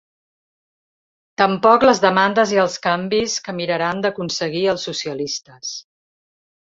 Tampoc 1.41 1.85
les 1.87 2.01
demandes 2.07 2.53
i 2.55 2.59
els 2.63 2.79
canvis 2.87 3.35
que 3.49 3.55
miraran 3.59 4.01
d’aconseguir 4.07 4.65
els 4.75 4.87
socialistes. 4.91 5.77